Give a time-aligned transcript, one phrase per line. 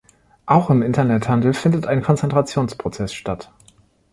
[0.47, 3.51] Auch im Internethandel findet ein Konzentrationsprozess statt.